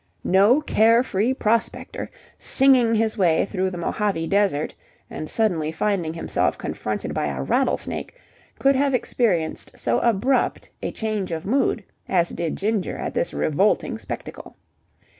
[0.23, 2.09] No care free prospector,
[2.39, 4.73] singing his way through the Mojave Desert
[5.11, 8.15] and suddenly finding himself confronted by a rattlesnake,
[8.57, 13.99] could have experienced so abrupt a change of mood as did Ginger at this revolting
[13.99, 14.55] spectacle.